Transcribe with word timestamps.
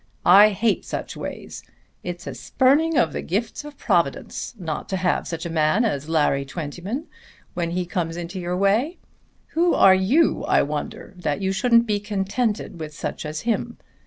I 0.25 0.49
hate 0.49 0.83
such 0.83 1.15
ways. 1.15 1.61
It's 2.01 2.25
a 2.25 2.33
spurning 2.33 2.97
of 2.97 3.13
the 3.13 3.21
gifts 3.21 3.63
of 3.63 3.77
Providence 3.77 4.55
not 4.57 4.89
to 4.89 4.97
have 4.97 5.27
such 5.27 5.45
a 5.45 5.49
man 5.51 5.85
as 5.85 6.09
Lawrence 6.09 6.51
Twentyman 6.53 7.05
when 7.53 7.69
he 7.69 7.85
comes 7.85 8.17
in 8.17 8.27
your 8.29 8.57
way. 8.57 8.97
Who 9.49 9.75
are 9.75 9.93
you, 9.93 10.43
I 10.45 10.63
wonder, 10.63 11.13
that 11.17 11.39
you 11.39 11.51
shouldn't 11.51 11.85
be 11.85 11.99
contented 11.99 12.79
with 12.79 12.95
such 12.95 13.27
as 13.27 13.41
him? 13.41 13.77